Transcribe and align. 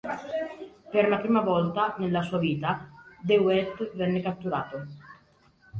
Per 0.95 1.03
la 1.07 1.19
prima 1.19 1.41
volta, 1.41 1.93
nella 1.99 2.23
sua 2.23 2.39
vita, 2.39 2.89
De 3.21 3.37
Wet 3.37 3.91
venne 3.95 4.19
catturato. 4.19 4.87